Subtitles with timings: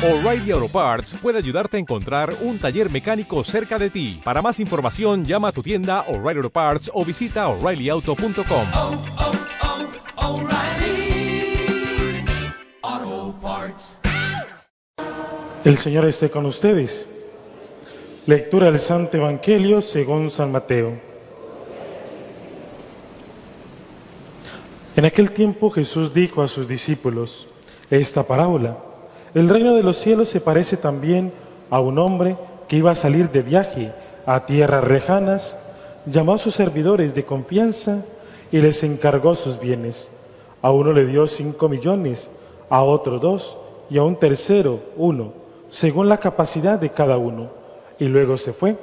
[0.00, 4.20] O'Reilly Auto Parts puede ayudarte a encontrar un taller mecánico cerca de ti.
[4.22, 8.66] Para más información, llama a tu tienda O'Reilly Auto Parts o visita oreillyauto.com.
[8.76, 9.02] oh,
[12.92, 13.98] oh, Parts.
[15.64, 17.08] El Señor esté con ustedes.
[18.26, 20.92] Lectura del Santo Evangelio según San Mateo.
[24.94, 27.48] En aquel tiempo Jesús dijo a sus discípulos
[27.90, 28.87] esta parábola.
[29.38, 31.32] El reino de los cielos se parece también
[31.70, 33.92] a un hombre que iba a salir de viaje
[34.26, 35.56] a tierras lejanas,
[36.06, 38.02] llamó a sus servidores de confianza
[38.50, 40.08] y les encargó sus bienes.
[40.60, 42.28] A uno le dio cinco millones,
[42.68, 43.56] a otro dos
[43.88, 45.32] y a un tercero uno,
[45.70, 47.50] según la capacidad de cada uno.
[48.00, 48.76] Y luego se fue.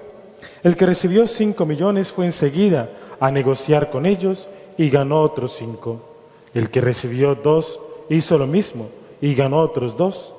[0.63, 4.47] El que recibió cinco millones fue enseguida a negociar con ellos
[4.77, 5.99] y ganó otros cinco.
[6.53, 8.87] El que recibió dos hizo lo mismo
[9.19, 10.34] y ganó otros dos.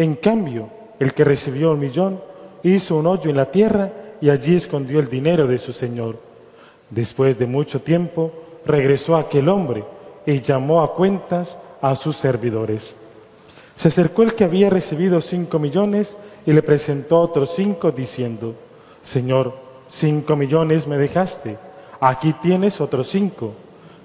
[0.00, 2.22] En cambio, el que recibió un millón
[2.62, 6.16] hizo un hoyo en la tierra y allí escondió el dinero de su señor.
[6.88, 8.32] Después de mucho tiempo,
[8.64, 9.84] regresó aquel hombre
[10.24, 12.96] y llamó a cuentas a sus servidores.
[13.76, 18.54] Se acercó el que había recibido cinco millones y le presentó otros cinco diciendo,
[19.02, 19.52] Señor,
[19.86, 21.58] cinco millones me dejaste,
[22.00, 23.52] aquí tienes otros cinco,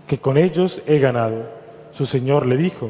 [0.09, 1.43] que con ellos he ganado.
[1.93, 2.89] Su señor le dijo,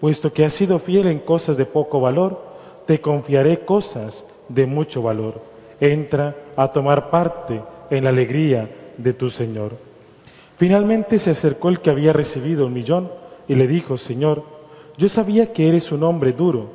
[0.00, 2.40] puesto que has sido fiel en cosas de poco valor,
[2.86, 5.40] te confiaré cosas de mucho valor.
[5.80, 9.72] Entra a tomar parte en la alegría de tu Señor.
[10.56, 13.10] Finalmente se acercó el que había recibido un millón
[13.48, 14.42] y le dijo, Señor,
[14.96, 16.70] yo sabía que eres un hombre duro,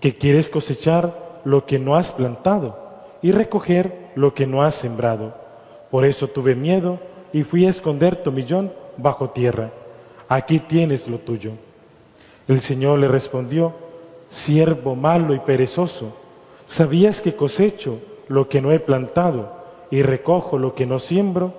[0.00, 2.78] que quieres cosechar lo que no has plantado
[3.22, 5.34] y recoger lo que no has sembrado.
[5.90, 6.98] Por eso tuve miedo
[7.32, 9.70] y fui a esconder tu millón bajo tierra.
[10.28, 11.52] Aquí tienes lo tuyo.
[12.46, 13.72] El Señor le respondió,
[14.28, 16.14] siervo malo y perezoso,
[16.66, 21.54] ¿sabías que cosecho lo que no he plantado y recojo lo que no siembro?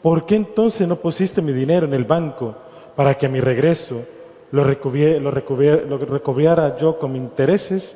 [0.00, 2.54] ¿Por qué entonces no pusiste mi dinero en el banco
[2.96, 4.04] para que a mi regreso
[4.52, 7.94] lo, recobriera yo con intereses?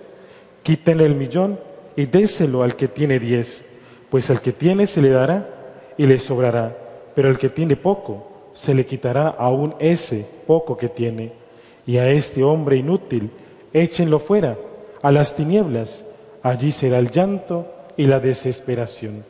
[0.62, 1.58] Quítenle el millón
[1.96, 3.64] y déselo al que tiene diez,
[4.10, 5.48] pues al que tiene se le dará
[5.96, 6.76] y le sobrará,
[7.14, 11.45] pero al que tiene poco se le quitará aún ese poco que tiene
[11.86, 13.30] y a este hombre inútil,
[13.72, 14.58] échenlo fuera,
[15.02, 16.04] a las tinieblas,
[16.42, 17.66] allí será el llanto
[17.97, 19.24] y la desesperación.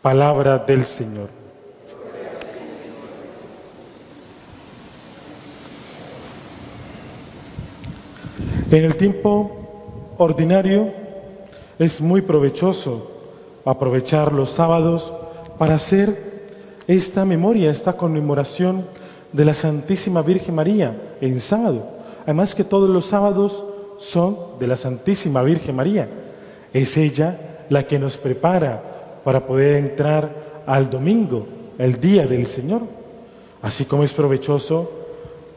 [0.00, 1.28] Palabra del Señor.
[8.70, 10.92] En el tiempo ordinario
[11.78, 13.10] es muy provechoso
[13.64, 15.12] aprovechar los sábados
[15.58, 16.46] para hacer
[16.86, 18.86] esta memoria, esta conmemoración
[19.32, 21.86] de la Santísima Virgen María en sábado.
[22.24, 23.64] Además que todos los sábados
[23.98, 26.08] son de la Santísima Virgen María.
[26.72, 28.82] Es ella la que nos prepara
[29.24, 31.46] para poder entrar al domingo,
[31.78, 32.82] el día del Señor.
[33.62, 34.90] Así como es provechoso,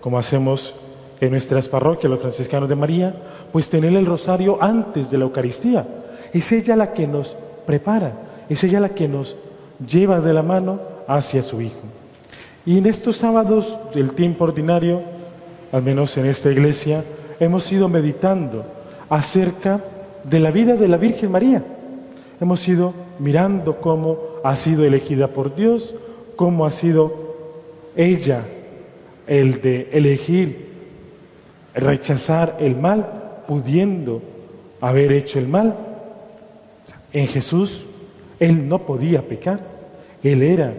[0.02, 0.74] como hacemos
[1.20, 3.16] en nuestras parroquias los franciscanos de María,
[3.52, 5.86] pues tener el rosario antes de la Eucaristía.
[6.34, 7.36] Es ella la que nos
[7.66, 8.14] prepara,
[8.50, 9.36] es ella la que nos
[9.86, 11.82] lleva de la mano hacia su Hijo.
[12.66, 15.02] Y en estos sábados del tiempo ordinario,
[15.72, 17.04] al menos en esta iglesia,
[17.40, 18.66] hemos ido meditando
[19.10, 19.82] acerca
[20.24, 21.64] de la vida de la Virgen María.
[22.40, 25.96] Hemos ido mirando cómo ha sido elegida por Dios,
[26.36, 27.14] cómo ha sido
[27.96, 28.46] ella
[29.28, 30.70] el de elegir,
[31.74, 34.22] rechazar el mal, pudiendo
[34.82, 35.76] haber hecho el mal.
[37.14, 37.86] En Jesús,
[38.40, 39.60] Él no podía pecar,
[40.24, 40.74] Él era,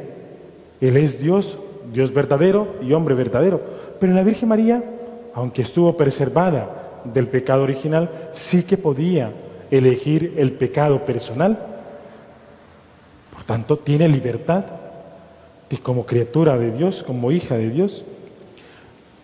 [0.81, 1.59] Él es Dios,
[1.93, 3.61] Dios verdadero y hombre verdadero.
[4.01, 4.83] Pero en la Virgen María,
[5.35, 9.33] aunque estuvo preservada del pecado original, sí que podía
[9.71, 11.59] elegir el pecado personal.
[13.33, 14.65] Por tanto, tiene libertad
[15.71, 18.05] y como criatura de Dios, como hija de Dios.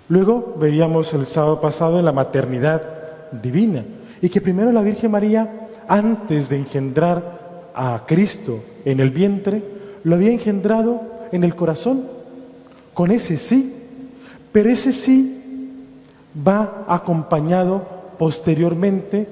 [0.09, 2.83] Luego veíamos el sábado pasado en la maternidad
[3.31, 3.85] divina
[4.23, 9.63] y que primero la Virgen María, antes de engendrar a Cristo en el vientre,
[10.05, 12.05] lo había engendrado en el corazón,
[12.95, 13.75] con ese sí.
[14.51, 15.38] Pero ese sí
[16.35, 17.83] va acompañado
[18.19, 19.27] posteriormente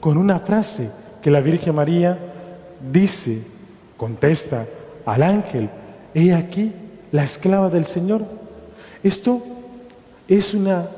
[0.00, 0.90] con una frase
[1.20, 2.18] que la Virgen María
[2.92, 3.42] dice,
[3.96, 4.66] contesta
[5.06, 5.70] al ángel,
[6.14, 6.72] he aquí
[7.12, 8.22] la esclava del Señor.
[9.02, 9.42] Esto
[10.26, 10.88] es una,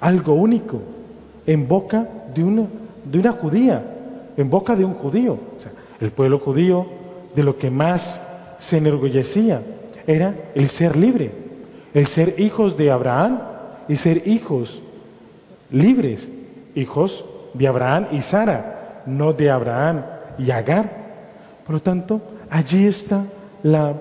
[0.00, 0.80] algo único
[1.46, 2.66] en boca de una,
[3.04, 3.84] de una judía,
[4.36, 5.38] en boca de un judío.
[6.00, 6.86] El pueblo judío
[7.34, 8.20] de lo que más
[8.58, 9.62] se enorgullecía
[10.06, 11.30] era el ser libre,
[11.94, 13.40] el ser hijos de Abraham
[13.88, 14.82] y ser hijos
[15.70, 16.30] libres,
[16.74, 17.24] hijos
[17.54, 20.04] de Abraham y Sara, no de Abraham
[20.38, 20.90] y Agar.
[21.64, 22.20] Por lo tanto,
[22.50, 23.24] allí está
[23.62, 23.94] la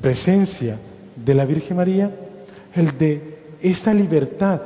[0.00, 0.78] presencia
[1.16, 2.10] de la Virgen María,
[2.74, 4.62] el de esta libertad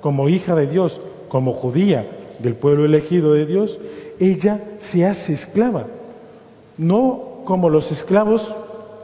[0.00, 2.04] como hija de Dios, como judía
[2.40, 3.78] del pueblo elegido de Dios,
[4.18, 5.86] ella se hace esclava,
[6.76, 8.54] no como los esclavos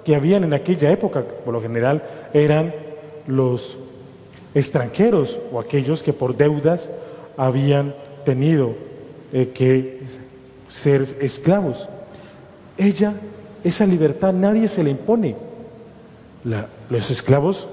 [0.04, 2.02] que habían en aquella época, por lo general
[2.32, 2.74] eran
[3.26, 3.78] los
[4.58, 6.90] extranjeros o aquellos que por deudas
[7.36, 7.94] habían
[8.24, 8.74] tenido
[9.32, 10.02] eh, que
[10.68, 11.88] ser esclavos.
[12.76, 13.14] Ella,
[13.64, 15.36] esa libertad nadie se le impone.
[16.90, 17.68] los esclavos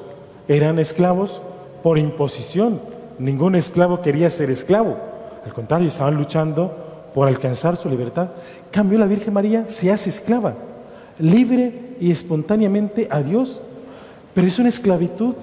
[0.47, 1.41] eran esclavos
[1.83, 2.81] por imposición.
[3.19, 4.97] Ningún esclavo quería ser esclavo.
[5.45, 8.29] Al contrario, estaban luchando por alcanzar su libertad.
[8.71, 10.55] Cambio la Virgen María se hace esclava,
[11.19, 13.61] libre y espontáneamente a Dios.
[14.33, 15.35] Pero es una esclavitud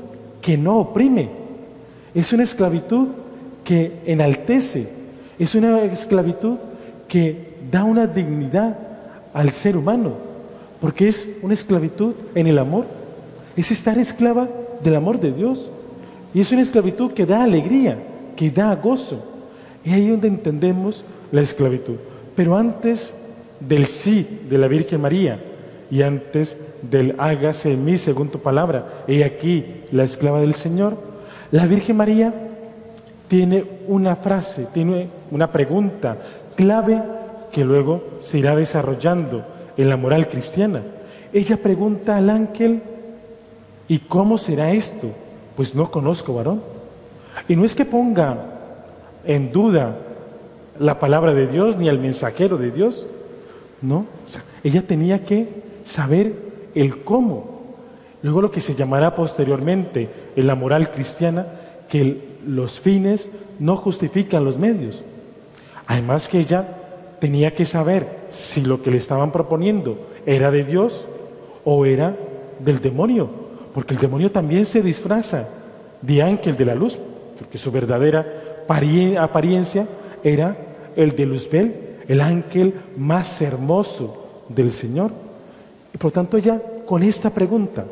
[0.43, 1.31] que no oprime,
[2.15, 3.09] es una esclavitud
[3.65, 4.89] que enaltece,
[5.39, 6.59] es una esclavitud
[7.09, 8.77] que da una dignidad
[9.33, 10.13] al ser humano,
[10.81, 12.87] porque es una esclavitud en el amor,
[13.57, 14.49] es estar esclava
[14.83, 15.71] del amor de Dios,
[16.35, 17.97] y es una esclavitud que da alegría,
[18.37, 19.23] que da gozo,
[19.85, 21.97] y ahí es donde entendemos la esclavitud.
[22.35, 23.15] Pero antes
[23.61, 25.41] del sí de la Virgen María
[25.93, 30.97] y antes del hágase en mí según tu palabra, y aquí la esclava del Señor,
[31.51, 32.33] la Virgen María
[33.29, 36.17] tiene una frase, tiene una pregunta
[36.57, 37.03] clave
[37.53, 39.45] que luego se irá desarrollando
[39.77, 40.81] en la moral cristiana.
[41.31, 42.83] Ella pregunta al ángel,
[43.87, 45.09] ¿y cómo será esto?
[45.57, 46.63] Pues no conozco varón.
[47.49, 48.47] Y no es que ponga
[49.27, 49.99] en duda
[50.79, 53.07] la palabra de Dios ni al mensajero de Dios,
[53.83, 54.07] no.
[54.65, 56.35] ella tenía que saber
[56.75, 57.63] el cómo.
[58.23, 61.47] Luego lo que se llamará posteriormente en la moral cristiana,
[61.89, 65.03] que los fines no justifican los medios.
[65.87, 66.67] Además que ella
[67.21, 71.07] tenía que saber si lo que le estaban proponiendo era de Dios
[71.65, 72.17] o era
[72.59, 73.29] del demonio,
[73.75, 75.49] porque el demonio también se disfraza
[76.01, 76.99] de ángel de la luz,
[77.39, 78.27] porque su verdadera
[79.19, 79.87] apariencia
[80.25, 80.57] era
[80.97, 81.75] el de Luzbel,
[82.09, 85.13] el ángel más hermoso del Señor.
[85.95, 87.85] Y por tanto ya con esta pregunta,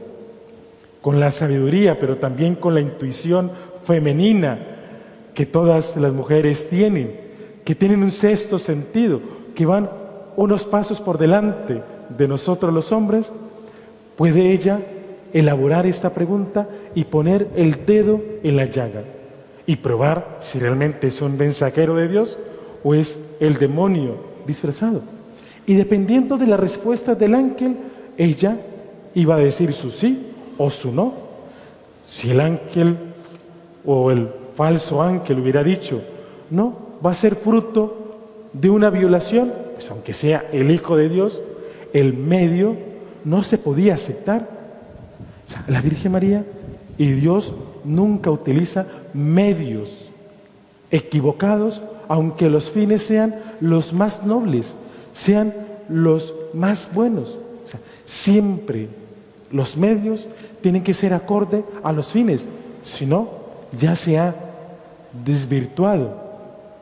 [1.00, 3.50] con la sabiduría, pero también con la intuición
[3.84, 4.58] femenina
[5.34, 7.18] que todas las mujeres tienen,
[7.64, 9.20] que tienen un sexto sentido,
[9.54, 9.90] que van
[10.36, 11.82] unos pasos por delante
[12.16, 13.32] de nosotros los hombres,
[14.16, 14.80] puede ella
[15.32, 19.04] elaborar esta pregunta y poner el dedo en la llaga
[19.66, 22.38] y probar si realmente es un mensajero de Dios
[22.82, 24.16] o es el demonio
[24.46, 25.02] disfrazado.
[25.70, 27.76] Y dependiendo de la respuesta del ángel,
[28.18, 28.58] ella
[29.14, 31.12] iba a decir su sí o su no.
[32.04, 32.96] Si el ángel
[33.86, 36.02] o el falso ángel hubiera dicho,
[36.50, 36.76] no,
[37.06, 41.40] va a ser fruto de una violación, pues aunque sea el Hijo de Dios,
[41.92, 42.74] el medio
[43.24, 44.48] no se podía aceptar.
[45.68, 46.44] la Virgen María
[46.98, 50.10] y Dios nunca utiliza medios
[50.90, 54.74] equivocados, aunque los fines sean los más nobles,
[55.12, 55.54] sean
[55.88, 57.38] los más buenos.
[58.06, 58.88] siempre
[59.52, 60.26] los medios
[60.60, 62.48] tienen que ser acorde a los fines,
[62.82, 63.28] si no,
[63.78, 64.34] ya se ha
[65.24, 66.14] desvirtuado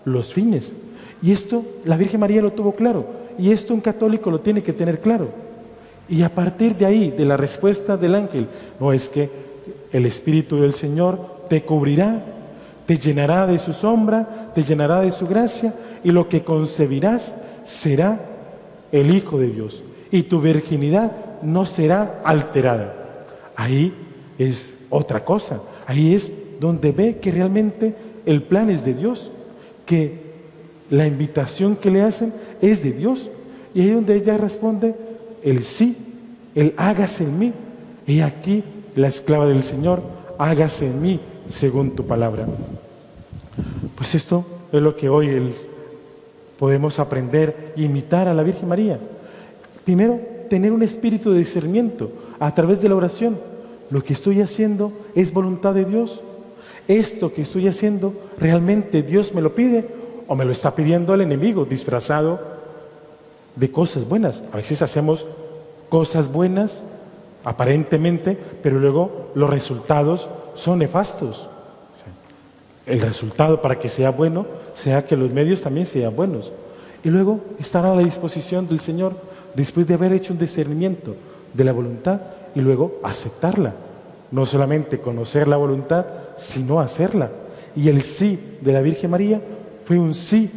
[0.05, 0.75] los fines.
[1.23, 3.07] Y esto la Virgen María lo tuvo claro,
[3.39, 5.29] y esto un católico lo tiene que tener claro.
[6.09, 8.49] Y a partir de ahí, de la respuesta del ángel,
[8.81, 9.31] no es que
[9.93, 12.23] el Espíritu del Señor te cubrirá,
[12.87, 17.35] te llenará de su sombra, te llenará de su gracia, y lo que concebirás
[17.69, 18.19] será
[18.91, 22.95] el Hijo de Dios, y tu virginidad no será alterada.
[23.55, 23.93] Ahí
[24.39, 27.95] es otra cosa, ahí es donde ve que realmente
[28.25, 29.31] el plan es de Dios,
[29.85, 30.29] que
[30.89, 32.33] la invitación que le hacen
[32.63, 33.29] es de Dios.
[33.75, 34.95] Y ahí es donde ella responde
[35.43, 35.95] el sí,
[36.55, 37.53] el hágase en mí.
[38.07, 40.03] Y aquí la esclava del Señor,
[40.39, 42.47] hágase en mí según tu palabra.
[43.95, 45.29] Pues esto es lo que hoy
[46.59, 48.99] podemos aprender imitar a la Virgen María.
[49.85, 53.39] Primero, tener un espíritu de discernimiento a través de la oración.
[53.91, 56.21] Lo que estoy haciendo es voluntad de Dios.
[56.89, 59.87] Esto que estoy haciendo, ¿realmente Dios me lo pide
[60.27, 62.41] o me lo está pidiendo el enemigo disfrazado
[63.57, 64.43] de cosas buenas.
[64.53, 65.27] A veces hacemos
[65.89, 66.85] cosas buenas
[67.45, 71.49] aparentemente, pero luego los resultados son nefastos.
[72.89, 76.51] El resultado para que sea bueno sea que los medios también sean buenos.
[77.05, 79.13] Y luego estar a la disposición del Señor
[79.55, 81.15] después de haber hecho un discernimiento
[81.53, 82.21] de la voluntad
[82.55, 83.75] y luego aceptarla.
[84.31, 86.07] No solamente conocer la voluntad,
[86.39, 87.31] sino hacerla.
[87.77, 89.41] Y el sí de la Virgen María
[89.85, 90.51] fue un sí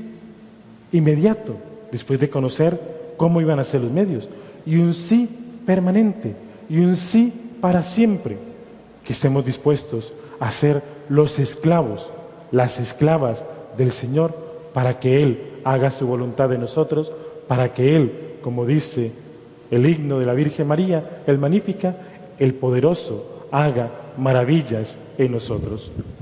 [0.94, 1.56] inmediato,
[1.92, 2.80] después de conocer
[3.18, 4.30] cómo iban a ser los medios.
[4.66, 5.30] Y un sí
[5.66, 6.34] permanente,
[6.70, 8.38] y un sí para siempre,
[9.04, 12.10] que estemos dispuestos a ser los esclavos,
[12.52, 13.46] las esclavas
[13.78, 14.34] del Señor,
[14.74, 17.12] para que Él haga su voluntad de nosotros,
[17.48, 19.12] para que Él, como dice
[19.70, 21.96] el himno de la Virgen María, el Magnífica,
[22.40, 25.92] el poderoso, haga maravillas en nosotros.